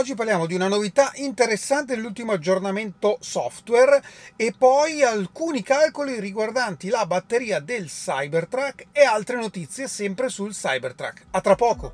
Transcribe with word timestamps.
Oggi 0.00 0.14
parliamo 0.14 0.46
di 0.46 0.54
una 0.54 0.66
novità 0.66 1.12
interessante 1.16 1.94
dell'ultimo 1.94 2.32
aggiornamento 2.32 3.18
software 3.20 4.02
e 4.34 4.54
poi 4.56 5.02
alcuni 5.02 5.62
calcoli 5.62 6.18
riguardanti 6.18 6.88
la 6.88 7.04
batteria 7.04 7.60
del 7.60 7.84
Cybertruck 7.84 8.86
e 8.92 9.02
altre 9.02 9.36
notizie 9.36 9.88
sempre 9.88 10.30
sul 10.30 10.54
Cybertruck. 10.54 11.26
A 11.32 11.40
tra 11.42 11.54
poco! 11.54 11.92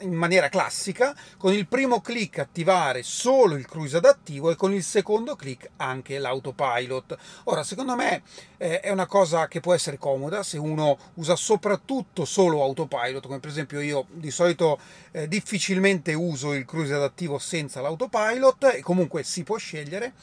in 0.00 0.14
maniera 0.14 0.48
classica, 0.48 1.14
con 1.36 1.52
il 1.52 1.66
primo 1.66 2.00
clic 2.00 2.38
attivare 2.38 3.02
solo 3.02 3.54
il 3.54 3.66
cruise 3.66 3.98
adattivo 3.98 4.50
e 4.50 4.56
con 4.56 4.72
il 4.72 4.82
secondo 4.82 5.36
clic 5.36 5.70
anche 5.76 6.18
l'autopilot. 6.18 7.16
Ora, 7.44 7.62
secondo 7.62 7.94
me 7.94 8.22
eh, 8.56 8.80
è 8.80 8.90
una 8.90 9.06
cosa 9.06 9.46
che 9.48 9.60
può 9.60 9.74
essere 9.74 9.98
comoda 9.98 10.42
se 10.42 10.56
uno 10.56 10.96
usa 11.14 11.36
soprattutto 11.36 12.24
solo 12.24 12.62
autopilot, 12.62 13.26
come 13.26 13.40
per 13.40 13.50
esempio 13.50 13.80
io 13.80 14.06
di 14.10 14.30
solito 14.30 14.78
eh, 15.10 15.28
difficilmente 15.28 16.14
uso 16.14 16.54
il 16.54 16.64
cruise 16.64 16.94
adattivo 16.94 17.38
senza 17.38 17.82
l'autopilot 17.82 18.72
e 18.74 18.80
comunque 18.80 19.22
si 19.22 19.42
può 19.42 19.58
scegliere 19.58 20.14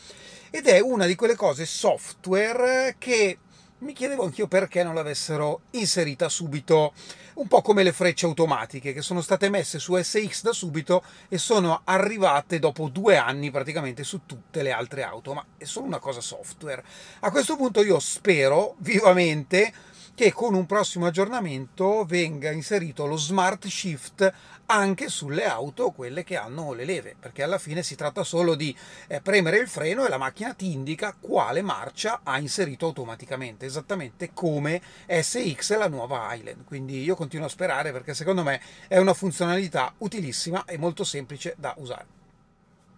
ed 0.49 0.67
è 0.67 0.79
una 0.79 1.05
di 1.05 1.15
quelle 1.15 1.35
cose 1.35 1.65
software 1.65 2.95
che 2.97 3.37
mi 3.79 3.93
chiedevo 3.93 4.23
anch'io 4.23 4.47
perché 4.47 4.83
non 4.83 4.95
l'avessero 4.95 5.61
inserita 5.71 6.29
subito, 6.29 6.93
un 7.35 7.47
po' 7.47 7.61
come 7.61 7.83
le 7.83 7.91
frecce 7.91 8.25
automatiche 8.25 8.93
che 8.93 9.01
sono 9.01 9.21
state 9.21 9.49
messe 9.49 9.79
su 9.79 9.97
SX 9.97 10.43
da 10.43 10.53
subito 10.53 11.03
e 11.27 11.37
sono 11.37 11.81
arrivate 11.83 12.59
dopo 12.59 12.87
due 12.87 13.17
anni 13.17 13.51
praticamente 13.51 14.03
su 14.03 14.21
tutte 14.25 14.61
le 14.61 14.71
altre 14.71 15.03
auto, 15.03 15.33
ma 15.33 15.45
è 15.57 15.65
solo 15.65 15.87
una 15.87 15.99
cosa 15.99 16.21
software. 16.21 16.83
A 17.21 17.31
questo 17.31 17.57
punto 17.57 17.83
io 17.83 17.99
spero 17.99 18.75
vivamente 18.77 19.73
che 20.15 20.31
con 20.31 20.53
un 20.53 20.65
prossimo 20.67 21.07
aggiornamento 21.07 22.05
venga 22.05 22.51
inserito 22.51 23.07
lo 23.07 23.17
smart 23.17 23.65
shift 23.67 24.31
anche 24.67 25.09
sulle 25.09 25.45
auto, 25.45 25.91
quelle 25.91 26.23
che 26.23 26.37
hanno 26.37 26.73
le 26.73 26.85
leve, 26.85 27.15
perché 27.19 27.43
alla 27.43 27.57
fine 27.57 27.83
si 27.83 27.95
tratta 27.95 28.23
solo 28.23 28.55
di 28.55 28.75
eh, 29.07 29.21
premere 29.21 29.57
il 29.57 29.67
freno 29.67 30.05
e 30.05 30.09
la 30.09 30.17
macchina 30.17 30.53
ti 30.53 30.71
indica 30.71 31.15
quale 31.19 31.61
marcia 31.61 32.21
ha 32.23 32.37
inserito 32.37 32.85
automaticamente, 32.85 33.65
esattamente 33.65 34.31
come 34.33 34.81
SX 35.07 35.71
e 35.71 35.77
la 35.77 35.89
nuova 35.89 36.33
Highland. 36.33 36.63
Quindi 36.63 37.01
io 37.01 37.15
continuo 37.15 37.47
a 37.47 37.49
sperare 37.49 37.91
perché 37.91 38.13
secondo 38.13 38.43
me 38.43 38.61
è 38.87 38.97
una 38.97 39.13
funzionalità 39.13 39.93
utilissima 39.97 40.65
e 40.65 40.77
molto 40.77 41.03
semplice 41.03 41.55
da 41.57 41.73
usare. 41.77 42.22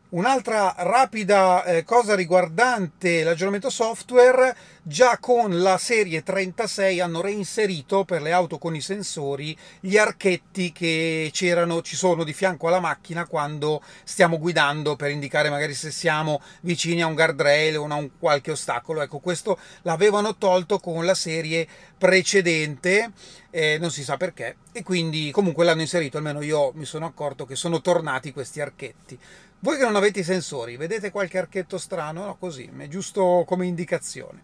Un'altra 0.07 0.75
rapida 0.77 1.63
eh, 1.63 1.83
cosa 1.83 2.13
riguardante 2.13 3.23
l'aggiornamento 3.23 3.71
software, 3.71 4.55
già 4.83 5.17
con 5.17 5.59
la 5.59 5.79
serie 5.79 6.21
36 6.21 6.99
hanno 6.99 7.21
reinserito 7.21 8.05
per 8.05 8.21
le 8.21 8.31
auto 8.31 8.59
con 8.59 8.75
i 8.75 8.81
sensori 8.81 9.57
gli 9.79 9.97
archetti 9.97 10.71
che 10.71 11.31
ci 11.33 11.95
sono 11.95 12.23
di 12.23 12.33
fianco 12.33 12.67
alla 12.67 12.79
macchina 12.79 13.25
quando 13.25 13.81
stiamo 14.03 14.37
guidando 14.37 14.95
per 14.95 15.09
indicare 15.09 15.49
magari 15.49 15.73
se 15.73 15.89
siamo 15.89 16.39
vicini 16.61 17.01
a 17.01 17.07
un 17.07 17.15
guardrail 17.15 17.75
o 17.79 17.87
a 17.87 17.95
un 17.95 18.11
qualche 18.19 18.51
ostacolo. 18.51 19.01
Ecco, 19.01 19.17
questo 19.17 19.57
l'avevano 19.81 20.37
tolto 20.37 20.77
con 20.77 21.03
la 21.03 21.15
serie 21.15 21.67
precedente, 21.97 23.11
eh, 23.49 23.79
non 23.79 23.89
si 23.89 24.03
sa 24.03 24.17
perché, 24.17 24.57
e 24.71 24.83
quindi 24.83 25.31
comunque 25.31 25.65
l'hanno 25.65 25.81
inserito, 25.81 26.17
almeno 26.17 26.43
io 26.43 26.71
mi 26.75 26.85
sono 26.85 27.07
accorto 27.07 27.45
che 27.45 27.55
sono 27.55 27.81
tornati 27.81 28.31
questi 28.31 28.61
archetti. 28.61 29.17
Voi 29.65 29.77
che 29.77 29.83
non 29.83 29.95
avete 29.95 30.19
i 30.19 30.23
sensori, 30.23 30.77
vedete 30.77 31.09
qualche 31.09 31.39
archetto 31.39 31.79
strano? 31.79 32.23
No, 32.23 32.37
così, 32.37 32.69
è 32.77 32.87
giusto 32.87 33.45
come 33.47 33.65
indicazione. 33.65 34.43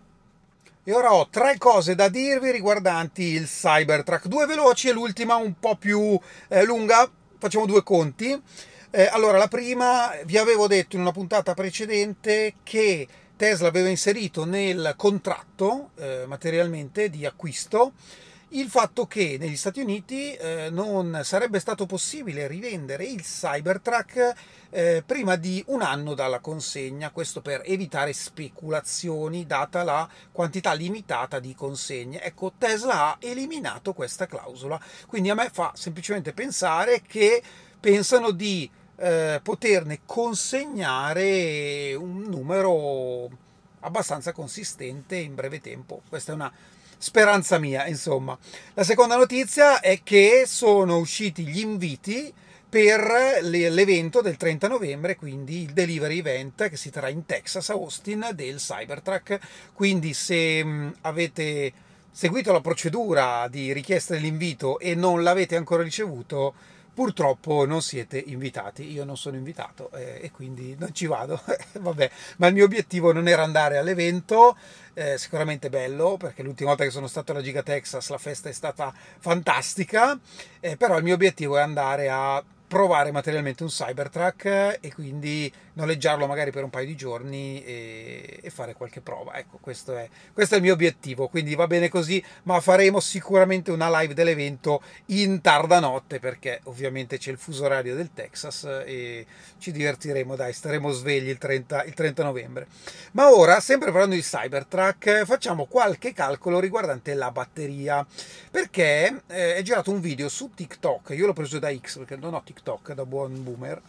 E 0.84 0.92
ora 0.94 1.14
ho 1.14 1.30
tre 1.30 1.60
cose 1.60 1.94
da 1.94 2.10
dirvi 2.10 2.50
riguardanti 2.50 3.22
il 3.22 3.46
Cybertruck, 3.46 4.26
due 4.26 4.48
veloci 4.48 4.88
e 4.88 4.94
l'ultima 4.94 5.36
un 5.36 5.60
po' 5.60 5.76
più 5.76 6.20
eh, 6.48 6.66
lunga, 6.66 7.08
facciamo 7.38 7.68
due 7.68 7.84
conti. 7.84 8.36
Eh, 8.90 9.10
allora, 9.12 9.38
la 9.38 9.48
prima, 9.48 10.12
vi 10.26 10.40
avevo 10.40 10.66
detto 10.66 10.96
in 10.96 11.04
una 11.04 11.12
puntata 11.12 11.54
precedente 11.54 12.56
che 12.64 13.08
Tesla 13.36 13.68
aveva 13.68 13.90
inserito 13.90 14.44
nel 14.44 14.96
contratto 14.98 15.92
eh, 15.98 16.24
materialmente 16.26 17.12
di 17.12 17.28
acquisto 17.28 17.92
il 18.54 18.68
fatto 18.68 19.06
che 19.06 19.38
negli 19.40 19.56
Stati 19.56 19.80
Uniti 19.80 20.34
eh, 20.34 20.70
non 20.72 21.22
sarebbe 21.24 21.60
stato 21.60 21.86
possibile 21.86 22.48
rivendere 22.48 23.06
il 23.06 23.22
Cybertruck 23.22 24.34
eh, 24.70 25.04
prima 25.06 25.38
di 25.38 25.64
un 25.68 25.82
anno 25.82 26.14
dalla 26.16 26.40
consegna, 26.40 27.12
questo 27.12 27.42
per 27.42 27.62
evitare 27.64 28.12
speculazioni 28.12 29.46
data 29.46 29.84
la 29.84 30.08
quantità 30.34 30.74
limitata 30.74 31.40
di 31.40 31.56
consegne. 31.56 32.22
Ecco, 32.22 32.54
Tesla 32.58 33.12
ha 33.12 33.18
eliminato 33.20 33.94
questa 33.94 34.26
clausola, 34.26 34.80
quindi 35.08 35.30
a 35.30 35.36
me 35.36 35.50
fa 35.52 35.72
semplicemente 35.76 36.34
pensare 36.34 37.02
che 37.08 37.42
pensano 37.80 38.32
di 38.32 38.70
eh, 38.98 39.40
poterne 39.42 40.02
consegnare 40.06 41.94
un 41.94 42.24
numero 42.24 43.30
abbastanza 43.80 44.34
consistente 44.34 45.16
in 45.16 45.36
breve 45.36 45.62
tempo. 45.62 46.02
Questa 46.10 46.34
è 46.34 46.36
una 46.36 46.52
speranza 47.02 47.58
mia, 47.58 47.88
insomma. 47.88 48.38
La 48.76 48.84
seconda 48.84 49.16
notizia 49.16 49.80
è 49.80 50.02
che 50.04 50.44
sono 50.46 50.98
usciti 50.98 51.48
gli 51.48 51.60
inviti 51.60 52.32
per 52.70 53.40
l'evento 53.42 54.22
del 54.22 54.38
30 54.38 54.68
novembre, 54.68 55.16
quindi 55.16 55.64
il 55.64 55.74
delivery 55.74 56.20
event 56.20 56.70
che 56.70 56.78
si 56.78 56.92
terrà 56.92 57.10
in 57.10 57.26
Texas, 57.26 57.70
Austin, 57.70 58.30
del 58.34 58.58
Cybertruck. 58.58 59.40
Quindi 59.74 60.14
se 60.14 60.64
avete 61.02 61.74
seguito 62.12 62.52
la 62.52 62.62
procedura 62.62 63.48
di 63.50 63.74
richiesta 63.74 64.14
dell'invito 64.14 64.78
e 64.80 64.94
non 64.94 65.24
l'avete 65.24 65.56
ancora 65.56 65.82
ricevuto, 65.82 66.54
purtroppo 66.94 67.66
non 67.66 67.82
siete 67.82 68.18
invitati. 68.18 68.92
Io 68.92 69.04
non 69.04 69.18
sono 69.18 69.36
invitato 69.36 69.92
eh, 69.92 70.20
e 70.22 70.32
quindi 70.32 70.76
non 70.78 70.94
ci 70.94 71.06
vado. 71.08 71.42
Vabbè, 71.80 72.12
ma 72.38 72.48
il 72.48 72.54
mio 72.54 72.66
obiettivo 72.66 73.12
non 73.12 73.28
era 73.28 73.44
andare 73.44 73.78
all'evento, 73.78 74.56
eh, 74.94 75.18
sicuramente 75.18 75.70
bello 75.70 76.18
perché 76.18 76.44
l'ultima 76.44 76.70
volta 76.70 76.84
che 76.84 76.92
sono 76.92 77.08
stato 77.08 77.32
alla 77.32 77.42
Giga 77.42 77.64
Texas 77.64 78.10
la 78.10 78.18
festa 78.18 78.50
è 78.50 78.54
stata 78.54 78.94
fantastica, 79.20 80.20
eh, 80.60 80.78
però 80.78 80.98
il 80.98 81.04
mio 81.04 81.14
obiettivo 81.14 81.58
è 81.58 81.62
andare 81.62 82.10
a 82.10 82.44
provare 82.72 83.12
materialmente 83.12 83.64
un 83.64 83.70
Cybertruck 83.70 84.78
e 84.80 84.94
quindi 84.94 85.52
noleggiarlo 85.74 86.28
magari 86.28 86.52
per 86.52 86.64
un 86.64 86.70
paio 86.70 86.86
di 86.86 86.96
giorni 86.96 87.64
e, 87.64 88.40
e 88.42 88.50
fare 88.50 88.74
qualche 88.74 89.02
prova. 89.02 89.38
Ecco, 89.38 89.58
questo 89.62 89.96
è, 89.96 90.10
questo 90.34 90.56
è, 90.56 90.58
il 90.58 90.64
mio 90.64 90.74
obiettivo, 90.74 91.28
quindi 91.28 91.56
va 91.56 91.68
bene 91.68 91.90
così, 91.90 92.24
ma 92.44 92.60
faremo 92.60 93.00
sicuramente 93.00 93.72
una 93.72 94.00
live 94.00 94.14
dell'evento 94.14 94.82
in 95.08 95.42
tarda 95.42 95.80
notte 95.80 96.20
perché 96.20 96.60
ovviamente 96.64 97.18
c'è 97.18 97.32
il 97.32 97.38
fuso 97.38 97.66
orario 97.66 97.96
del 97.96 98.12
Texas 98.14 98.64
e 98.86 99.26
ci 99.58 99.72
divertiremo, 99.72 100.36
dai, 100.36 100.54
staremo 100.54 100.90
svegli 100.92 101.30
il 101.30 101.38
30, 101.38 101.84
il 101.84 101.94
30 101.94 102.24
novembre. 102.24 102.68
Ma 103.12 103.32
ora, 103.32 103.60
sempre 103.60 103.92
parlando 103.92 104.16
di 104.16 104.22
Cybertruck, 104.22 105.26
facciamo 105.26 105.66
qualche 105.66 106.14
calcolo 106.14 106.60
riguardante 106.60 107.14
la 107.14 107.32
batteria, 107.32 108.06
perché 108.50 109.22
eh, 109.28 109.56
è 109.56 109.62
girato 109.62 109.92
un 109.92 110.02
video 110.02 110.30
su 110.30 110.52
TikTok, 110.54 111.10
io 111.12 111.26
l'ho 111.26 111.34
preso 111.34 111.60
da 111.60 111.74
X 111.74 111.98
perché 111.98 112.16
non 112.16 112.34
ho 112.34 112.42
TikTok 112.44 112.94
da 112.94 113.06
buon 113.06 113.44
boomer, 113.44 113.82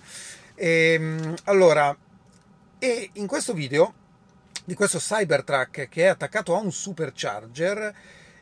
e, 0.55 0.93
ehm, 0.95 1.35
allora, 1.45 1.97
e 2.79 3.11
in 3.15 3.27
questo 3.27 3.53
video 3.53 3.95
di 4.65 4.75
questo 4.75 4.99
Cybertruck 4.99 5.89
che 5.89 6.05
è 6.05 6.07
attaccato 6.07 6.55
a 6.55 6.61
un 6.61 6.73
supercharger, 6.73 7.95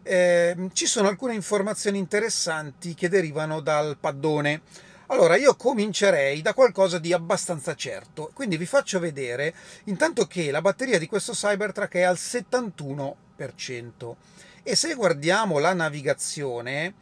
eh, 0.02 0.56
ci 0.72 0.86
sono 0.86 1.08
alcune 1.08 1.34
informazioni 1.34 1.98
interessanti 1.98 2.94
che 2.94 3.08
derivano 3.08 3.60
dal 3.60 3.96
paddone. 3.98 4.62
Allora, 5.06 5.36
io 5.36 5.56
comincerei 5.56 6.40
da 6.40 6.54
qualcosa 6.54 6.98
di 6.98 7.12
abbastanza 7.12 7.74
certo, 7.74 8.30
quindi 8.32 8.56
vi 8.56 8.66
faccio 8.66 9.00
vedere 9.00 9.52
intanto 9.84 10.26
che 10.26 10.50
la 10.52 10.60
batteria 10.60 10.98
di 10.98 11.06
questo 11.06 11.32
Cybertruck 11.32 11.94
è 11.94 12.02
al 12.02 12.16
71% 12.16 14.14
e 14.62 14.76
se 14.76 14.94
guardiamo 14.94 15.58
la 15.58 15.72
navigazione 15.72 16.94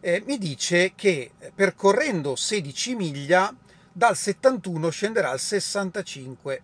eh, 0.00 0.22
mi 0.26 0.38
dice 0.38 0.92
che 0.94 1.32
percorrendo 1.52 2.36
16 2.36 2.94
miglia 2.94 3.52
dal 3.98 4.16
71 4.16 4.90
scenderà 4.90 5.30
al 5.30 5.40
65%. 5.40 6.60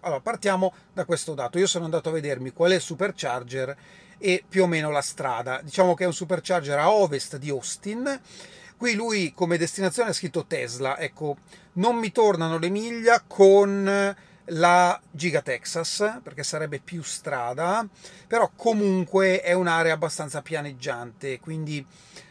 Allora, 0.00 0.20
partiamo 0.20 0.74
da 0.92 1.04
questo 1.04 1.32
dato. 1.32 1.58
Io 1.58 1.68
sono 1.68 1.84
andato 1.84 2.08
a 2.08 2.12
vedermi 2.12 2.52
qual 2.52 2.72
è 2.72 2.74
il 2.74 2.80
supercharger 2.80 3.76
e 4.18 4.42
più 4.46 4.64
o 4.64 4.66
meno 4.66 4.90
la 4.90 5.00
strada. 5.00 5.60
Diciamo 5.62 5.94
che 5.94 6.02
è 6.02 6.08
un 6.08 6.12
supercharger 6.12 6.76
a 6.76 6.90
ovest 6.90 7.36
di 7.36 7.50
Austin. 7.50 8.20
Qui 8.76 8.94
lui 8.94 9.32
come 9.32 9.56
destinazione 9.56 10.10
ha 10.10 10.12
scritto 10.12 10.44
Tesla. 10.44 10.98
Ecco, 10.98 11.36
non 11.74 11.94
mi 11.98 12.10
tornano 12.10 12.58
le 12.58 12.68
miglia 12.68 13.22
con 13.24 14.16
la 14.48 15.00
Giga 15.12 15.40
Texas 15.40 16.18
perché 16.20 16.42
sarebbe 16.42 16.80
più 16.80 17.04
strada, 17.04 17.86
però 18.26 18.50
comunque 18.56 19.40
è 19.40 19.52
un'area 19.52 19.94
abbastanza 19.94 20.42
pianeggiante, 20.42 21.38
quindi 21.38 21.86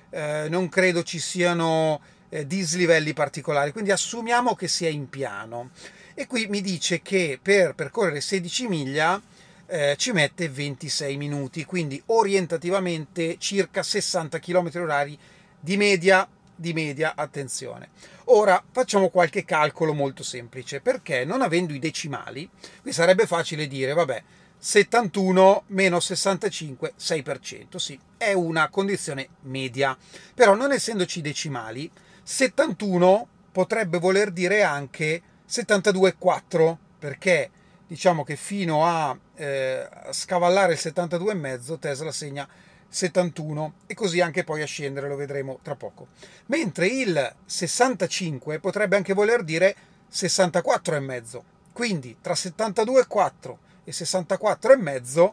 eh, 0.10 0.48
non 0.50 0.68
credo 0.70 1.04
ci 1.04 1.20
siano 1.20 2.02
eh, 2.34 2.48
dislivelli 2.48 3.14
particolari, 3.14 3.72
quindi 3.72 3.92
assumiamo 3.92 4.56
che 4.56 4.68
sia 4.68 4.90
in 4.90 5.08
piano. 5.08 5.70
E 6.16 6.26
qui 6.26 6.48
mi 6.48 6.62
dice 6.62 7.02
che 7.02 7.40
per 7.42 7.76
percorrere 7.76 8.22
16 8.22 8.68
miglia 8.68 9.22
eh, 9.68 9.96
ci 9.98 10.12
mette 10.12 10.50
26 10.50 11.16
minuti, 11.18 11.64
quindi 11.64 12.02
orientativamente 12.08 13.38
circa 13.38 13.84
60 13.84 14.40
km 14.40 14.72
orari 14.76 15.18
di 15.60 15.78
media, 15.78 16.28
di 16.56 16.74
media, 16.74 17.14
attenzione. 17.16 17.90
Ora 18.26 18.64
facciamo 18.72 19.10
qualche 19.10 19.46
calcolo 19.46 19.94
molto 19.94 20.24
semplice, 20.24 20.82
perché 20.82 21.26
non 21.26 21.42
avendo 21.42 21.74
i 21.74 21.80
decimali, 21.80 22.50
qui 22.82 22.92
sarebbe 22.92 23.28
facile 23.28 23.68
dire, 23.68 23.94
vabbè, 23.94 24.24
71 24.58 25.66
meno 25.68 26.00
65, 26.00 26.94
6%, 26.98 27.76
sì, 27.76 28.00
è 28.18 28.34
una 28.34 28.70
condizione 28.70 29.28
media, 29.42 29.96
però 30.34 30.56
non 30.56 30.72
essendoci 30.72 31.22
decimali, 31.22 31.92
71 32.24 33.28
potrebbe 33.52 34.00
voler 34.00 34.32
dire 34.32 34.64
anche 34.64 35.22
72,4 35.48 36.78
perché 36.98 37.50
diciamo 37.86 38.24
che 38.24 38.38
fino 38.38 38.86
a 38.86 39.16
eh, 39.36 39.88
scavallare 40.12 40.74
il 40.74 40.80
72,5 40.82 41.80
Tesla 41.80 42.12
segna 42.12 42.48
71 42.88 43.74
e 43.88 43.94
così 43.94 44.22
anche 44.22 44.44
poi 44.44 44.62
a 44.62 44.66
scendere, 44.66 45.08
lo 45.08 45.16
vedremo 45.16 45.60
tra 45.62 45.76
poco. 45.76 46.08
Mentre 46.48 46.88
il 46.88 47.36
65 47.46 48.60
potrebbe 48.60 48.96
anche 48.96 49.14
voler 49.14 49.44
dire 49.44 49.76
64,5. 50.12 51.42
Quindi 51.74 52.18
tra 52.22 52.34
72,4 52.34 53.56
e 53.84 53.92
64,5 53.92 55.32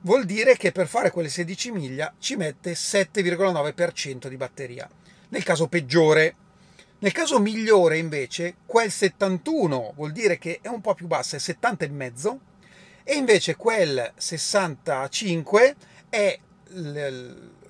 vuol 0.00 0.24
dire 0.24 0.56
che 0.56 0.72
per 0.72 0.88
fare 0.88 1.10
quelle 1.10 1.28
16 1.28 1.70
miglia 1.70 2.12
ci 2.18 2.36
mette 2.36 2.72
7,9% 2.72 4.26
di 4.26 4.36
batteria 4.36 4.88
nel 5.34 5.42
caso 5.42 5.66
peggiore. 5.66 6.36
Nel 7.00 7.10
caso 7.10 7.40
migliore 7.40 7.98
invece 7.98 8.54
quel 8.64 8.90
71 8.90 9.92
vuol 9.96 10.12
dire 10.12 10.38
che 10.38 10.60
è 10.62 10.68
un 10.68 10.80
po' 10.80 10.94
più 10.94 11.08
bassa, 11.08 11.36
è 11.36 11.40
70,5 11.40 12.36
e 13.02 13.16
invece 13.16 13.56
quel 13.56 14.12
65 14.16 15.74
è 16.08 16.38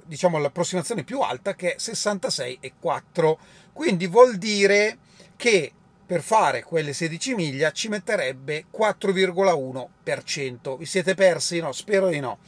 diciamo 0.04 0.38
l'approssimazione 0.38 1.02
più 1.02 1.20
alta 1.20 1.54
che 1.54 1.74
è 1.74 1.76
66,4 1.78 3.36
quindi 3.72 4.06
vuol 4.06 4.36
dire 4.36 4.98
che 5.36 5.72
per 6.06 6.22
fare 6.22 6.62
quelle 6.62 6.92
16 6.92 7.34
miglia 7.34 7.72
ci 7.72 7.88
metterebbe 7.88 8.66
4,1%. 8.72 10.76
Vi 10.76 10.84
siete 10.84 11.14
persi? 11.14 11.60
No, 11.60 11.72
spero 11.72 12.08
di 12.08 12.20
no. 12.20 12.38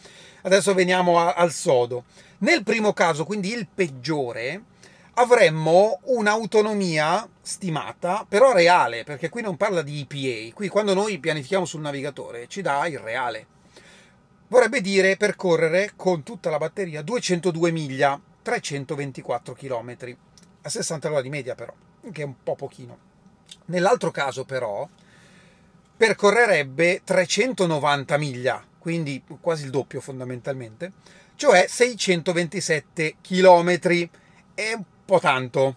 Adesso 0.43 0.75
veniamo 0.75 1.19
a, 1.19 1.33
al 1.33 1.53
sodo. 1.53 2.05
Nel 2.39 2.63
primo 2.63 2.93
caso, 2.93 3.25
quindi 3.25 3.53
il 3.53 3.67
peggiore, 3.67 4.63
avremmo 5.19 6.01
un'autonomia 6.05 7.27
stimata, 7.41 8.27
però 8.29 8.53
reale, 8.53 9.05
perché 9.05 9.29
qui 9.29 9.41
non 9.41 9.57
parla 9.57 9.83
di 9.83 10.07
EPA, 10.09 10.55
qui 10.55 10.69
quando 10.69 10.93
noi 10.93 11.19
pianifichiamo 11.19 11.65
sul 11.65 11.81
navigatore 11.81 12.49
ci 12.49 12.61
dà 12.61 12.87
il 12.87 12.99
reale. 12.99 13.47
Vorrebbe 14.49 14.81
dire 14.81 15.17
percorrere 15.17 15.93
con 15.97 16.23
tutta 16.23 16.51
la 16.51 16.59
batteria 16.59 17.03
202 17.03 17.71
miglia, 17.71 18.21
324 18.43 19.55
km, 19.55 19.97
a 20.63 20.69
60 20.69 21.07
all'ora 21.07 21.23
di 21.23 21.31
media 21.31 21.55
però, 21.55 21.73
che 22.13 22.23
è 22.23 22.25
un 22.25 22.35
po' 22.43 22.55
pochino. 22.55 22.99
Nell'altro 23.67 24.11
caso 24.11 24.45
però 24.45 24.87
percorrerebbe 25.97 27.01
390 27.03 28.17
miglia, 28.19 28.63
quindi 28.79 29.23
quasi 29.41 29.65
il 29.65 29.71
doppio 29.71 30.03
fondamentalmente, 30.03 30.93
cioè 31.37 31.67
627 31.67 33.17
km. 33.23 33.79
È 34.55 34.73
un 34.73 34.85
po' 35.07 35.21
tanto. 35.21 35.77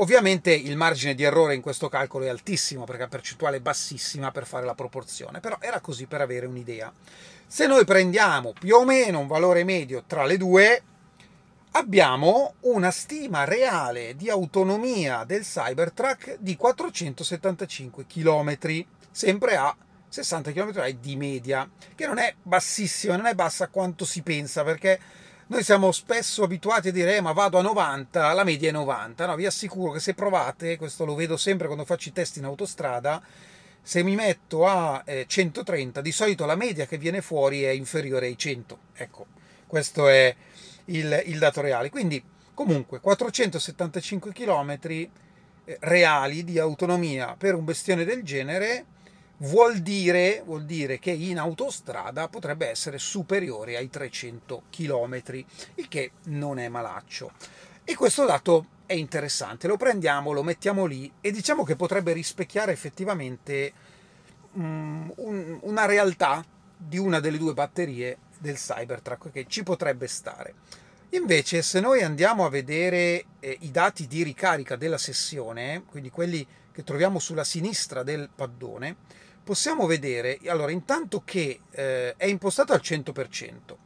Ovviamente 0.00 0.52
il 0.52 0.76
margine 0.76 1.14
di 1.14 1.22
errore 1.22 1.54
in 1.54 1.60
questo 1.60 1.88
calcolo 1.88 2.24
è 2.24 2.28
altissimo 2.28 2.84
perché 2.84 3.02
la 3.02 3.08
percentuale 3.08 3.58
è 3.58 3.60
bassissima 3.60 4.30
per 4.30 4.46
fare 4.46 4.64
la 4.64 4.74
proporzione, 4.74 5.40
però 5.40 5.58
era 5.60 5.80
così 5.80 6.06
per 6.06 6.20
avere 6.20 6.46
un'idea. 6.46 6.92
Se 7.46 7.66
noi 7.66 7.84
prendiamo 7.84 8.52
più 8.52 8.76
o 8.76 8.84
meno 8.84 9.18
un 9.20 9.26
valore 9.26 9.64
medio 9.64 10.04
tra 10.06 10.24
le 10.24 10.36
due, 10.36 10.82
abbiamo 11.72 12.54
una 12.60 12.90
stima 12.90 13.44
reale 13.44 14.14
di 14.16 14.30
autonomia 14.30 15.24
del 15.24 15.42
Cybertruck 15.42 16.36
di 16.38 16.56
475 16.56 18.06
km, 18.06 18.56
sempre 19.10 19.56
a 19.56 19.76
60 20.08 20.52
km 20.52 20.88
di 20.90 21.16
media, 21.16 21.68
che 21.94 22.06
non 22.06 22.18
è 22.18 22.34
bassissima, 22.40 23.16
non 23.16 23.26
è 23.26 23.34
bassa 23.34 23.68
quanto 23.68 24.04
si 24.04 24.22
pensa, 24.22 24.62
perché 24.62 24.98
noi 25.50 25.62
siamo 25.62 25.92
spesso 25.92 26.42
abituati 26.42 26.88
a 26.88 26.92
dire 26.92 27.16
eh, 27.16 27.20
ma 27.22 27.32
vado 27.32 27.56
a 27.58 27.62
90, 27.62 28.34
la 28.34 28.44
media 28.44 28.68
è 28.68 28.72
90. 28.72 29.24
No, 29.24 29.34
vi 29.34 29.46
assicuro 29.46 29.92
che 29.92 30.00
se 30.00 30.12
provate, 30.12 30.76
questo 30.76 31.06
lo 31.06 31.14
vedo 31.14 31.38
sempre 31.38 31.66
quando 31.66 31.86
faccio 31.86 32.10
i 32.10 32.12
test 32.12 32.36
in 32.36 32.44
autostrada, 32.44 33.22
se 33.80 34.02
mi 34.02 34.14
metto 34.14 34.66
a 34.66 35.02
eh, 35.06 35.24
130, 35.26 36.02
di 36.02 36.12
solito 36.12 36.44
la 36.44 36.54
media 36.54 36.84
che 36.84 36.98
viene 36.98 37.22
fuori 37.22 37.62
è 37.62 37.70
inferiore 37.70 38.26
ai 38.26 38.36
100. 38.36 38.78
Ecco, 38.92 39.26
questo 39.66 40.06
è 40.06 40.34
il, 40.86 41.22
il 41.24 41.38
dato 41.38 41.62
reale. 41.62 41.88
Quindi, 41.88 42.22
comunque, 42.52 43.00
475 43.00 44.32
km 44.32 44.78
eh, 44.82 45.08
reali 45.80 46.44
di 46.44 46.58
autonomia 46.58 47.36
per 47.38 47.54
un 47.54 47.64
bestione 47.64 48.04
del 48.04 48.22
genere 48.22 48.84
vuol 49.38 49.78
dire, 49.78 50.42
vuol 50.44 50.64
dire 50.64 50.98
che 50.98 51.10
in 51.10 51.38
autostrada 51.38 52.28
potrebbe 52.28 52.68
essere 52.68 52.98
superiore 52.98 53.76
ai 53.76 53.88
300 53.88 54.64
km, 54.70 55.22
il 55.74 55.88
che 55.88 56.12
non 56.24 56.58
è 56.58 56.68
malaccio. 56.68 57.32
E 57.84 57.94
questo 57.94 58.24
dato 58.24 58.66
è 58.86 58.94
interessante, 58.94 59.66
lo 59.66 59.76
prendiamo, 59.76 60.32
lo 60.32 60.42
mettiamo 60.42 60.86
lì 60.86 61.10
e 61.20 61.30
diciamo 61.30 61.64
che 61.64 61.76
potrebbe 61.76 62.12
rispecchiare 62.12 62.72
effettivamente 62.72 63.72
um, 64.52 65.12
un, 65.16 65.58
una 65.62 65.86
realtà 65.86 66.44
di 66.76 66.98
una 66.98 67.20
delle 67.20 67.38
due 67.38 67.54
batterie 67.54 68.18
del 68.38 68.56
Cybertruck 68.56 69.30
che 69.30 69.46
ci 69.48 69.62
potrebbe 69.62 70.06
stare. 70.06 70.54
Invece, 71.10 71.62
se 71.62 71.80
noi 71.80 72.02
andiamo 72.02 72.44
a 72.44 72.50
vedere 72.50 73.24
eh, 73.40 73.56
i 73.60 73.70
dati 73.70 74.06
di 74.06 74.22
ricarica 74.22 74.76
della 74.76 74.98
sessione, 74.98 75.84
quindi 75.86 76.10
quelli 76.10 76.46
che 76.70 76.84
troviamo 76.84 77.18
sulla 77.18 77.44
sinistra 77.44 78.02
del 78.02 78.28
paddone, 78.34 78.96
possiamo 79.48 79.86
vedere, 79.86 80.38
allora, 80.44 80.72
intanto 80.72 81.22
che 81.24 81.60
eh, 81.70 82.14
è 82.18 82.26
impostato 82.26 82.74
al 82.74 82.82
100% 82.84 83.76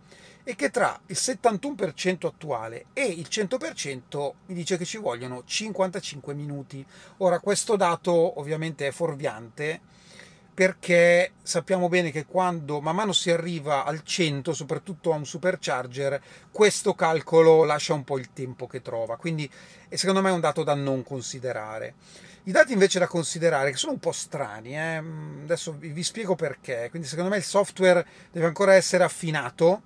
e 0.42 0.56
che 0.56 0.70
tra 0.70 1.00
il 1.06 1.16
71% 1.16 2.26
attuale 2.26 2.86
e 2.92 3.04
il 3.04 3.28
100% 3.30 4.32
mi 4.46 4.54
dice 4.54 4.76
che 4.76 4.84
ci 4.84 4.98
vogliono 4.98 5.44
55 5.46 6.34
minuti. 6.34 6.84
Ora 7.18 7.38
questo 7.38 7.76
dato 7.76 8.40
ovviamente 8.40 8.88
è 8.88 8.90
fuorviante 8.90 9.82
perché 10.54 11.32
sappiamo 11.42 11.88
bene 11.88 12.10
che 12.10 12.26
quando 12.26 12.80
man 12.80 12.94
mano 12.94 13.12
si 13.12 13.30
arriva 13.30 13.84
al 13.84 14.02
100, 14.02 14.52
soprattutto 14.52 15.12
a 15.12 15.16
un 15.16 15.24
supercharger, 15.24 16.20
questo 16.50 16.94
calcolo 16.94 17.64
lascia 17.64 17.94
un 17.94 18.04
po' 18.04 18.18
il 18.18 18.32
tempo 18.32 18.66
che 18.66 18.82
trova, 18.82 19.16
quindi 19.16 19.50
secondo 19.88 20.20
me 20.20 20.28
è 20.28 20.32
un 20.32 20.40
dato 20.40 20.62
da 20.62 20.74
non 20.74 21.02
considerare. 21.02 21.94
I 22.44 22.50
dati 22.50 22.72
invece 22.72 22.98
da 22.98 23.06
considerare, 23.06 23.70
che 23.70 23.76
sono 23.76 23.92
un 23.92 23.98
po' 23.98 24.12
strani, 24.12 24.76
eh? 24.76 25.02
adesso 25.44 25.76
vi 25.78 26.02
spiego 26.02 26.34
perché, 26.34 26.88
quindi 26.90 27.08
secondo 27.08 27.30
me 27.30 27.36
il 27.36 27.44
software 27.44 28.04
deve 28.30 28.46
ancora 28.46 28.74
essere 28.74 29.04
affinato, 29.04 29.82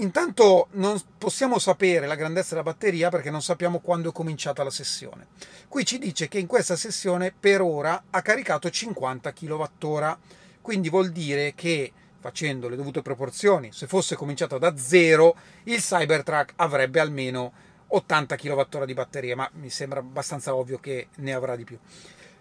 Intanto 0.00 0.68
non 0.72 0.98
possiamo 1.18 1.58
sapere 1.58 2.06
la 2.06 2.14
grandezza 2.14 2.50
della 2.50 2.62
batteria 2.62 3.10
perché 3.10 3.30
non 3.30 3.42
sappiamo 3.42 3.80
quando 3.80 4.08
è 4.08 4.12
cominciata 4.12 4.64
la 4.64 4.70
sessione. 4.70 5.26
Qui 5.68 5.84
ci 5.84 5.98
dice 5.98 6.26
che 6.26 6.38
in 6.38 6.46
questa 6.46 6.74
sessione 6.74 7.34
per 7.38 7.60
ora 7.60 8.04
ha 8.08 8.22
caricato 8.22 8.70
50 8.70 9.30
kWh, 9.30 10.18
quindi 10.62 10.88
vuol 10.88 11.10
dire 11.10 11.54
che 11.54 11.92
facendo 12.18 12.70
le 12.70 12.76
dovute 12.76 13.02
proporzioni, 13.02 13.72
se 13.72 13.86
fosse 13.86 14.16
cominciato 14.16 14.56
da 14.56 14.74
zero, 14.74 15.36
il 15.64 15.80
Cybertruck 15.80 16.54
avrebbe 16.56 17.00
almeno 17.00 17.52
80 17.88 18.36
kWh 18.36 18.84
di 18.86 18.94
batteria, 18.94 19.36
ma 19.36 19.50
mi 19.54 19.68
sembra 19.68 20.00
abbastanza 20.00 20.54
ovvio 20.54 20.78
che 20.78 21.08
ne 21.16 21.34
avrà 21.34 21.56
di 21.56 21.64
più. 21.64 21.78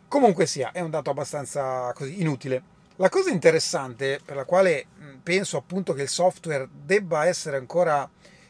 Comunque 0.08 0.46
sia, 0.46 0.72
è 0.72 0.80
un 0.80 0.92
dato 0.92 1.10
abbastanza 1.10 1.92
così 1.94 2.22
inutile. 2.22 2.78
La 3.00 3.08
cosa 3.08 3.30
interessante 3.30 4.20
per 4.24 4.36
la 4.36 4.44
quale 4.44 4.86
penso 5.24 5.56
appunto 5.56 5.94
che 5.94 6.02
il 6.02 6.10
software 6.10 6.68
debba 6.70 7.28
essere 7.28 7.56
ancora 7.56 8.10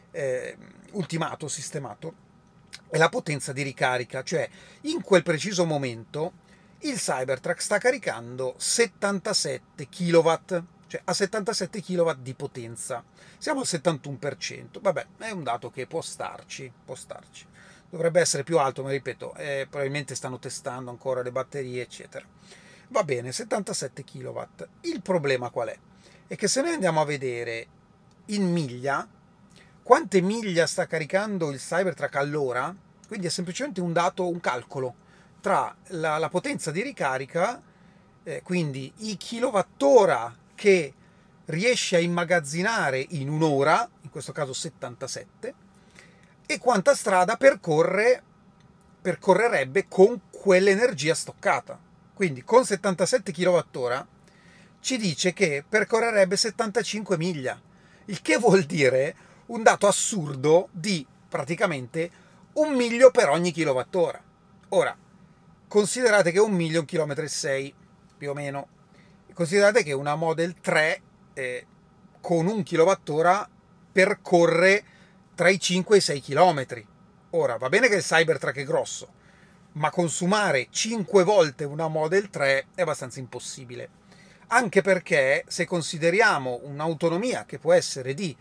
eh, 0.09 0.57
ultimato, 0.93 1.47
sistemato, 1.47 2.13
è 2.89 2.97
la 2.97 3.09
potenza 3.09 3.53
di 3.53 3.61
ricarica, 3.61 4.23
cioè 4.23 4.49
in 4.81 5.03
quel 5.03 5.21
preciso 5.21 5.65
momento 5.65 6.31
il 6.79 6.95
Cybertruck 6.95 7.61
sta 7.61 7.77
caricando 7.77 8.55
77 8.57 9.87
kW, 9.87 10.33
cioè 10.87 11.01
a 11.03 11.13
77 11.13 11.83
kW 11.83 12.11
di 12.17 12.33
potenza. 12.33 13.03
Siamo 13.37 13.59
al 13.59 13.67
71%, 13.67 14.81
vabbè, 14.81 15.05
è 15.19 15.29
un 15.29 15.43
dato 15.43 15.69
che 15.69 15.85
può 15.85 16.01
starci, 16.01 16.71
può 16.85 16.95
starci. 16.95 17.45
Dovrebbe 17.87 18.19
essere 18.19 18.43
più 18.43 18.57
alto, 18.57 18.81
ma 18.81 18.89
ripeto, 18.89 19.35
eh, 19.35 19.67
probabilmente 19.69 20.15
stanno 20.15 20.39
testando 20.39 20.89
ancora 20.89 21.21
le 21.21 21.31
batterie, 21.31 21.83
eccetera. 21.83 22.25
Va 22.91 23.03
bene, 23.03 23.31
77 23.31 24.03
kW. 24.03 24.41
Il 24.81 25.03
problema 25.03 25.51
qual 25.51 25.67
è? 25.67 25.77
È 26.25 26.35
che 26.35 26.47
se 26.47 26.61
noi 26.61 26.73
andiamo 26.73 27.01
a 27.01 27.05
vedere 27.05 27.67
in 28.25 28.51
miglia, 28.51 29.07
quante 29.83 30.21
miglia 30.21 30.65
sta 30.65 30.87
caricando 30.87 31.51
il 31.51 31.59
Cybertruck 31.59 32.15
all'ora, 32.15 32.75
quindi 33.07 33.27
è 33.27 33.29
semplicemente 33.29 33.79
un 33.79 33.93
dato, 33.93 34.27
un 34.27 34.39
calcolo 34.39 34.95
tra 35.39 35.75
la, 35.89 36.17
la 36.17 36.29
potenza 36.29 36.71
di 36.71 36.81
ricarica, 36.81 37.61
eh, 38.23 38.41
quindi 38.41 38.91
i 38.97 39.17
kilowattora 39.17 40.35
che 40.55 40.93
riesce 41.45 41.95
a 41.95 41.99
immagazzinare 41.99 43.05
in 43.09 43.29
un'ora, 43.29 43.87
in 44.01 44.09
questo 44.09 44.31
caso 44.31 44.53
77, 44.53 45.53
e 46.47 46.57
quanta 46.57 46.95
strada 46.95 47.37
percorre, 47.37 48.23
percorrerebbe 48.99 49.87
con 49.87 50.21
quell'energia 50.31 51.13
stoccata. 51.13 51.88
Quindi 52.19 52.43
con 52.43 52.65
77 52.65 53.31
kWh 53.31 54.05
ci 54.81 54.97
dice 54.97 55.31
che 55.31 55.63
percorrerebbe 55.65 56.35
75 56.35 57.17
miglia, 57.17 57.57
il 58.07 58.21
che 58.21 58.35
vuol 58.35 58.63
dire 58.63 59.15
un 59.45 59.63
dato 59.63 59.87
assurdo 59.87 60.67
di 60.71 61.07
praticamente 61.29 62.11
un 62.55 62.73
miglio 62.73 63.09
per 63.09 63.29
ogni 63.29 63.53
kilowattora. 63.53 64.21
Ora, 64.67 64.93
considerate 65.69 66.33
che 66.33 66.39
un 66.39 66.51
miglio 66.51 66.75
è 66.75 66.79
un 66.81 66.85
chilometro 66.87 67.23
e 67.23 67.29
6, 67.29 67.73
più 68.17 68.31
o 68.31 68.33
meno. 68.33 68.67
Considerate 69.33 69.81
che 69.83 69.93
una 69.93 70.15
Model 70.15 70.55
3 70.59 71.01
eh, 71.35 71.65
con 72.19 72.47
un 72.47 72.63
kilowattora 72.63 73.49
percorre 73.93 74.83
tra 75.35 75.47
i 75.47 75.57
5 75.57 75.95
e 75.95 75.99
i 75.99 76.01
6 76.01 76.21
km. 76.21 76.65
Ora, 77.29 77.55
va 77.55 77.69
bene 77.69 77.87
che 77.87 77.95
il 77.95 78.03
Cybertruck 78.03 78.57
è 78.57 78.65
grosso, 78.65 79.07
ma 79.73 79.89
consumare 79.89 80.67
5 80.69 81.23
volte 81.23 81.63
una 81.63 81.87
Model 81.87 82.29
3 82.29 82.67
è 82.75 82.81
abbastanza 82.81 83.19
impossibile. 83.19 83.89
Anche 84.47 84.81
perché 84.81 85.43
se 85.47 85.65
consideriamo 85.65 86.61
un'autonomia 86.63 87.45
che 87.45 87.59
può 87.59 87.73
essere 87.73 88.13
di 88.13 88.35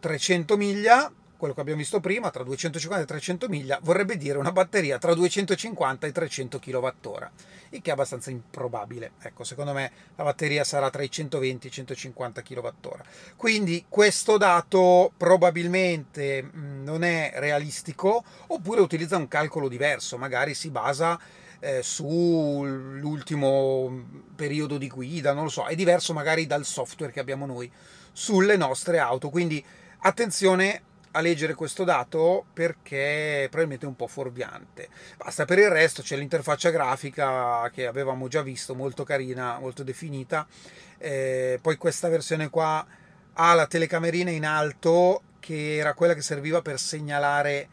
300 0.00 0.56
miglia, 0.56 1.12
quello 1.40 1.54
che 1.54 1.60
abbiamo 1.62 1.80
visto 1.80 2.00
prima, 2.00 2.28
tra 2.30 2.44
250 2.44 3.02
e 3.02 3.06
300 3.06 3.48
miglia, 3.48 3.78
vorrebbe 3.82 4.18
dire 4.18 4.36
una 4.36 4.52
batteria 4.52 4.98
tra 4.98 5.14
250 5.14 6.06
e 6.06 6.12
300 6.12 6.58
kWh, 6.58 7.30
il 7.70 7.80
che 7.80 7.88
è 7.88 7.92
abbastanza 7.94 8.30
improbabile. 8.30 9.12
Ecco, 9.22 9.42
secondo 9.42 9.72
me 9.72 9.90
la 10.16 10.24
batteria 10.24 10.64
sarà 10.64 10.90
tra 10.90 11.02
i 11.02 11.10
120 11.10 11.66
e 11.66 11.70
i 11.70 11.72
150 11.72 12.42
kWh. 12.42 13.00
Quindi 13.36 13.86
questo 13.88 14.36
dato 14.36 15.12
probabilmente 15.16 16.42
mm, 16.42 16.84
non 16.84 17.04
è 17.04 17.32
realistico, 17.36 18.22
oppure 18.48 18.82
utilizza 18.82 19.16
un 19.16 19.26
calcolo 19.26 19.68
diverso, 19.68 20.18
magari 20.18 20.52
si 20.52 20.68
basa 20.68 21.18
eh, 21.58 21.82
sull'ultimo 21.82 23.44
periodo 24.36 24.76
di 24.76 24.88
guida, 24.88 25.32
non 25.32 25.44
lo 25.44 25.50
so, 25.50 25.64
è 25.64 25.74
diverso 25.74 26.12
magari 26.12 26.46
dal 26.46 26.66
software 26.66 27.12
che 27.12 27.20
abbiamo 27.20 27.46
noi 27.46 27.72
sulle 28.12 28.58
nostre 28.58 28.98
auto, 28.98 29.30
quindi 29.30 29.64
attenzione 30.00 30.82
a 31.12 31.20
leggere 31.20 31.54
questo 31.54 31.84
dato 31.84 32.46
perché 32.52 33.46
probabilmente 33.50 33.84
è 33.86 33.88
un 33.88 33.96
po' 33.96 34.06
fuorviante. 34.06 34.88
Basta 35.16 35.44
per 35.44 35.58
il 35.58 35.68
resto 35.68 36.02
c'è 36.02 36.16
l'interfaccia 36.16 36.70
grafica 36.70 37.68
che 37.72 37.86
avevamo 37.86 38.28
già 38.28 38.42
visto, 38.42 38.74
molto 38.74 39.04
carina, 39.04 39.58
molto 39.58 39.82
definita. 39.82 40.46
Eh, 40.98 41.58
poi 41.60 41.76
questa 41.76 42.08
versione 42.08 42.50
qua 42.50 42.86
ha 43.32 43.54
la 43.54 43.66
telecamerina 43.66 44.30
in 44.30 44.44
alto 44.44 45.22
che 45.40 45.76
era 45.76 45.94
quella 45.94 46.14
che 46.14 46.22
serviva 46.22 46.62
per 46.62 46.78
segnalare 46.78 47.68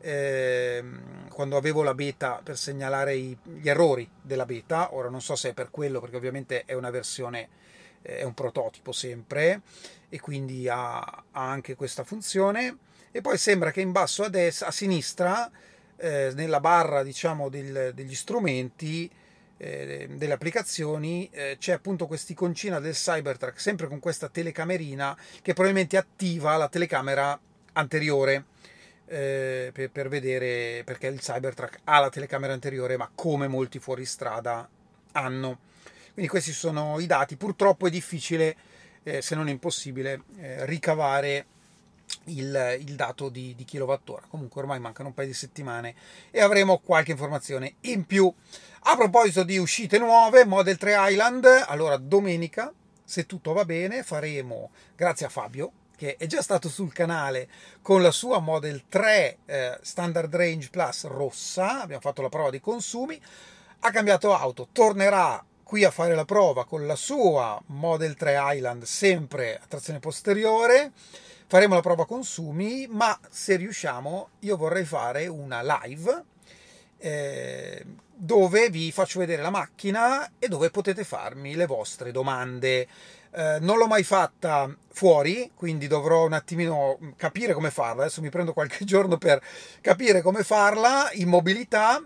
eh, 0.00 0.84
quando 1.28 1.56
avevo 1.56 1.82
la 1.82 1.94
beta 1.94 2.40
per 2.42 2.56
segnalare 2.56 3.18
gli 3.18 3.68
errori 3.68 4.08
della 4.22 4.46
beta. 4.46 4.94
Ora 4.94 5.08
non 5.08 5.20
so 5.20 5.36
se 5.36 5.50
è 5.50 5.54
per 5.54 5.70
quello 5.70 6.00
perché 6.00 6.16
ovviamente 6.16 6.64
è 6.64 6.72
una 6.72 6.90
versione 6.90 7.48
è 8.02 8.22
un 8.22 8.34
prototipo 8.34 8.92
sempre 8.92 9.60
e 10.08 10.20
quindi 10.20 10.68
ha, 10.68 10.98
ha, 10.98 11.24
anche 11.32 11.74
questa 11.74 12.04
funzione. 12.04 12.76
E 13.10 13.20
poi 13.20 13.38
sembra 13.38 13.70
che 13.70 13.80
in 13.80 13.92
basso 13.92 14.24
a 14.24 14.28
destra 14.28 14.68
a 14.68 14.70
sinistra 14.70 15.50
eh, 15.96 16.32
nella 16.34 16.60
barra 16.60 17.02
diciamo 17.02 17.48
del, 17.48 17.92
degli 17.94 18.14
strumenti 18.14 19.10
eh, 19.56 20.08
delle 20.12 20.32
applicazioni 20.32 21.28
eh, 21.32 21.56
c'è 21.58 21.72
appunto 21.72 22.06
quest'iconcina 22.06 22.78
del 22.78 22.94
Cybertruck 22.94 23.58
sempre 23.60 23.88
con 23.88 23.98
questa 23.98 24.28
telecamerina 24.28 25.16
che 25.42 25.52
probabilmente 25.52 25.96
attiva 25.96 26.56
la 26.56 26.68
telecamera 26.68 27.38
anteriore 27.72 28.44
eh, 29.06 29.70
per, 29.72 29.90
per 29.90 30.08
vedere 30.08 30.82
perché 30.84 31.08
il 31.08 31.18
Cybertruck 31.18 31.80
ha 31.84 31.98
la 31.98 32.10
telecamera 32.10 32.52
anteriore 32.52 32.96
ma 32.96 33.10
come 33.12 33.48
molti 33.48 33.80
fuoristrada 33.80 34.68
hanno 35.12 35.58
quindi 36.18 36.34
questi 36.34 36.50
sono 36.50 36.98
i 36.98 37.06
dati. 37.06 37.36
Purtroppo 37.36 37.86
è 37.86 37.90
difficile, 37.90 38.56
eh, 39.04 39.22
se 39.22 39.36
non 39.36 39.48
impossibile, 39.48 40.22
eh, 40.38 40.66
ricavare 40.66 41.46
il, 42.24 42.78
il, 42.80 42.96
dato 42.96 43.28
di, 43.28 43.54
di 43.54 43.64
kilowattora. 43.64 44.26
Comunque 44.28 44.60
ormai 44.62 44.80
mancano 44.80 45.10
un 45.10 45.14
paio 45.14 45.28
di 45.28 45.34
settimane 45.34 45.94
e 46.32 46.40
avremo 46.40 46.78
qualche 46.78 47.12
informazione 47.12 47.74
in 47.82 48.04
più. 48.04 48.32
A 48.80 48.96
proposito 48.96 49.44
di 49.44 49.58
uscite 49.58 49.96
nuove, 49.98 50.44
Model 50.44 50.76
3 50.76 50.96
Island, 51.10 51.46
allora 51.68 51.96
domenica, 51.98 52.72
se 53.04 53.24
tutto 53.24 53.52
va 53.52 53.64
bene, 53.64 54.02
faremo, 54.02 54.70
grazie 54.96 55.26
a 55.26 55.28
Fabio, 55.28 55.70
che 55.96 56.16
è 56.16 56.26
già 56.26 56.42
stato 56.42 56.68
sul 56.68 56.92
canale 56.92 57.48
con 57.80 58.02
la 58.02 58.10
sua 58.10 58.40
Model 58.40 58.88
3 58.88 59.38
eh, 59.46 59.78
Standard 59.82 60.34
Range 60.34 60.68
Plus 60.68 61.04
rossa, 61.04 61.80
abbiamo 61.80 62.02
fatto 62.02 62.22
la 62.22 62.28
prova 62.28 62.50
dei 62.50 62.60
consumi, 62.60 63.20
ha 63.80 63.90
cambiato 63.92 64.34
auto, 64.34 64.66
tornerà 64.72 65.44
qui 65.68 65.84
a 65.84 65.90
fare 65.90 66.14
la 66.14 66.24
prova 66.24 66.64
con 66.64 66.86
la 66.86 66.96
sua 66.96 67.60
Model 67.66 68.14
3 68.14 68.38
Island 68.54 68.84
sempre 68.84 69.56
a 69.56 69.66
trazione 69.68 69.98
posteriore. 69.98 70.92
Faremo 71.46 71.74
la 71.74 71.82
prova 71.82 72.06
consumi 72.06 72.86
ma 72.88 73.20
se 73.28 73.56
riusciamo 73.56 74.28
io 74.38 74.56
vorrei 74.56 74.86
fare 74.86 75.26
una 75.26 75.60
live 75.60 76.24
eh, 76.96 77.84
dove 78.14 78.70
vi 78.70 78.90
faccio 78.92 79.18
vedere 79.18 79.42
la 79.42 79.50
macchina 79.50 80.32
e 80.38 80.48
dove 80.48 80.70
potete 80.70 81.04
farmi 81.04 81.54
le 81.54 81.66
vostre 81.66 82.12
domande. 82.12 82.88
Eh, 83.30 83.58
non 83.60 83.76
l'ho 83.76 83.86
mai 83.86 84.04
fatta 84.04 84.74
fuori, 84.90 85.50
quindi 85.54 85.86
dovrò 85.86 86.24
un 86.24 86.32
attimino 86.32 86.98
capire 87.16 87.52
come 87.52 87.70
farla. 87.70 88.04
Adesso 88.04 88.22
mi 88.22 88.30
prendo 88.30 88.54
qualche 88.54 88.86
giorno 88.86 89.18
per 89.18 89.38
capire 89.82 90.22
come 90.22 90.42
farla. 90.44 91.10
In 91.12 91.28
mobilità 91.28 92.02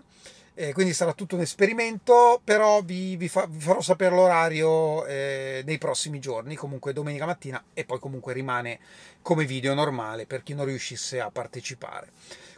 eh, 0.55 0.73
quindi 0.73 0.93
sarà 0.93 1.13
tutto 1.13 1.35
un 1.35 1.41
esperimento, 1.41 2.39
però 2.43 2.81
vi, 2.81 3.15
vi, 3.15 3.27
fa, 3.27 3.45
vi 3.49 3.59
farò 3.59 3.81
sapere 3.81 4.15
l'orario 4.15 5.05
eh, 5.05 5.63
nei 5.65 5.77
prossimi 5.77 6.19
giorni, 6.19 6.55
comunque 6.55 6.93
domenica 6.93 7.25
mattina 7.25 7.63
e 7.73 7.85
poi 7.85 7.99
comunque 7.99 8.33
rimane 8.33 8.79
come 9.21 9.45
video 9.45 9.73
normale 9.73 10.25
per 10.25 10.43
chi 10.43 10.53
non 10.53 10.65
riuscisse 10.65 11.19
a 11.19 11.31
partecipare. 11.31 12.11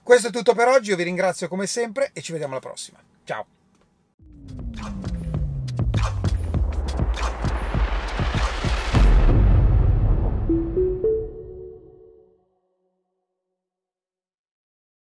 Questo 0.04 0.28
è 0.28 0.32
tutto 0.32 0.54
per 0.54 0.68
oggi, 0.68 0.90
io 0.90 0.96
vi 0.96 1.04
ringrazio 1.04 1.48
come 1.48 1.68
sempre 1.68 2.12
e 2.14 2.22
ci 2.22 2.32
vediamo 2.32 2.54
alla 2.54 2.62
prossima. 2.62 3.00
Ciao! 3.24 5.15